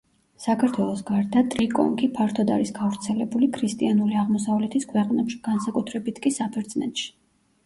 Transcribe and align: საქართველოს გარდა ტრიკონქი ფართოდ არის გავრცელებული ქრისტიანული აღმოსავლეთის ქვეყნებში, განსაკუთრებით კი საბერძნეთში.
საქართველოს 0.43 1.03
გარდა 1.09 1.43
ტრიკონქი 1.55 2.09
ფართოდ 2.15 2.49
არის 2.55 2.71
გავრცელებული 2.77 3.51
ქრისტიანული 3.59 4.19
აღმოსავლეთის 4.23 4.89
ქვეყნებში, 4.95 5.39
განსაკუთრებით 5.51 6.21
კი 6.27 6.35
საბერძნეთში. 6.41 7.09